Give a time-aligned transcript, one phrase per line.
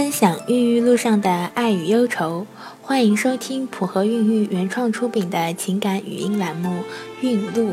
[0.00, 2.46] 分享孕育路上的爱与忧愁，
[2.80, 6.70] 欢迎收听普和孕育原创出品的情感语音栏目
[7.20, 7.72] 《孕路》。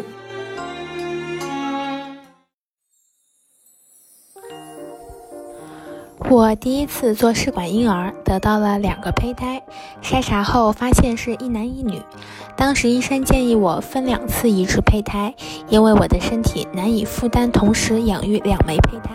[6.29, 9.63] 我第一次做试管婴儿，得到了两个胚胎，
[10.03, 12.01] 筛查后发现是一男一女。
[12.57, 15.33] 当时医生建议我分两次移植胚胎，
[15.69, 19.13] 因为我的身体难以负担同时养育两枚胚胎。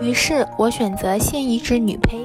[0.00, 2.17] 于是我选择先移植女胚，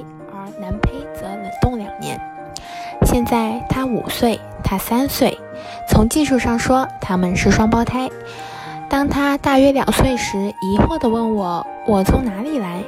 [3.14, 5.38] 现在他五岁，他三岁，
[5.88, 8.10] 从技术上说他们是双胞胎。
[8.90, 12.82] 当他大约两岁时，疑惑地问我：“我从哪里来？”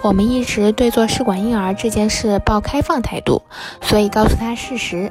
[0.00, 3.42] 我们一直对做试管婴儿这件事抱开放态度，
[3.80, 5.10] 所以告诉他事实：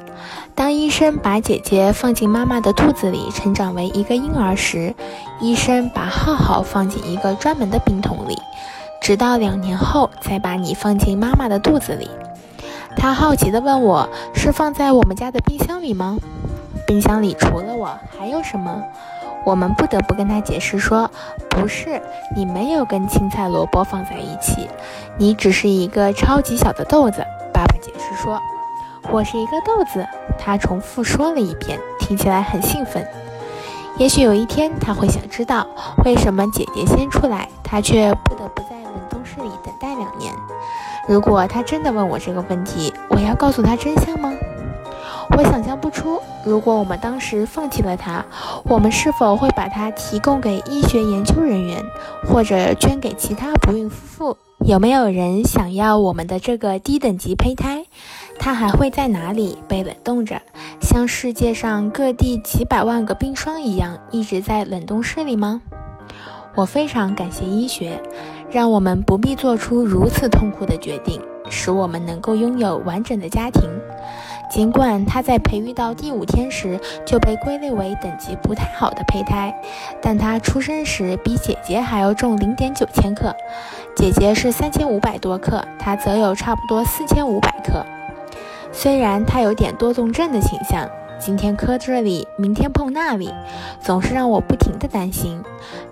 [0.54, 4.94] 当医生把姐姐放进妈妈的肚子里成长为一个婴儿时，
[5.42, 8.38] 医生把浩浩放进一个专门的冰桶里，
[9.02, 12.08] 直到两年后才把你放进妈妈的肚子里。
[12.98, 16.18] 他好奇地问我：“是放在我们家的冰箱里吗？
[16.86, 18.82] 冰箱里除了我还有什么？”
[19.46, 21.10] 我们不得不跟他解释说，
[21.48, 22.02] 不是
[22.36, 24.68] 你没有跟青菜萝卜放在一起，
[25.16, 27.24] 你只是一个超级小的豆子。
[27.54, 28.38] 爸爸解释说，
[29.10, 30.04] 我是一个豆子。
[30.36, 33.06] 他重复说了一遍，听起来很兴奋。
[33.96, 35.66] 也许有一天他会想知道，
[36.04, 39.87] 为什么姐姐先出来，他却不得不在冷冻室里等待。
[41.08, 44.32] 如果他真的问我这个问题，我要告诉他真相吗？
[45.36, 48.24] 我想象不出，如果我们当时放弃了它，
[48.64, 51.82] 我们是否会把它提供给医学研究人员，
[52.26, 54.36] 或者捐给其他不孕夫妇？
[54.66, 57.84] 有没有人想要我们的这个低等级胚胎？
[58.38, 60.42] 它还会在哪里被冷冻着，
[60.80, 65.62] 像世界上各地几百万个冰霜一样，一直在冷冻室里吗？
[66.54, 68.00] 我非常感谢医学，
[68.50, 73.68] 让我们不必做出如此痛苦的决定，使我们能够拥有完整的家庭。
[74.50, 79.54] 尽管他在培育到第五天时就被归类为等级不太好的胚胎，
[80.00, 83.36] 但他出生时比姐姐还要重零点九千克，
[83.94, 87.84] 姐姐是三千五百多克，他则有差不多四千五百克。
[88.72, 93.32] 虽然他有点多动症的倾向，今天磕这里，明天碰那里，
[93.80, 95.42] 总是让我不停的担心，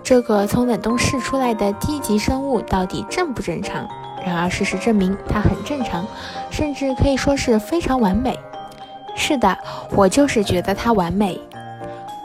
[0.01, 3.87] 这个从冷冻室出来的低级生物到底正不正常？
[4.25, 6.05] 然而事实证明，它很正常，
[6.49, 8.39] 甚至可以说是非常完美。
[9.15, 9.57] 是的，
[9.95, 11.39] 我就是觉得它完美。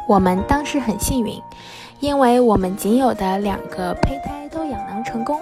[0.08, 1.40] 我们当时很幸运，
[2.00, 5.40] 因为我们仅有的两个胚胎都养囊成功，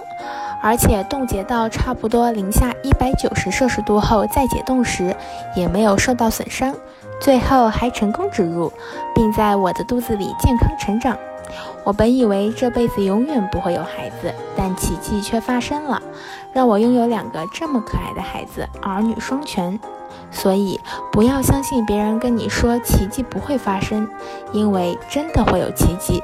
[0.61, 5.15] 而且冻结到差不多零下一百九十摄氏度后再解冻时
[5.55, 6.73] 也没有受到损伤，
[7.21, 8.73] 最后还成功植入，
[9.13, 11.15] 并在我的肚子里健康成长。
[11.83, 16.01] 我本以为这辈子永远不会有孩子，但奇迹却发生了，
[16.51, 19.79] 让我拥有两个这么可爱的孩子，儿女双全。
[20.31, 20.79] 所以，
[21.11, 24.07] 不要相信别人跟你说奇迹不会发生，
[24.51, 26.23] 因为真的会有奇迹。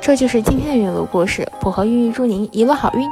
[0.00, 3.08] 这就是今天的孕路故事，普和孕育祝您一路好运。